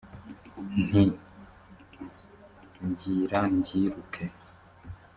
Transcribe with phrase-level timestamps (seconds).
[0.85, 1.03] nti
[2.91, 4.23] “byira mbyiruke”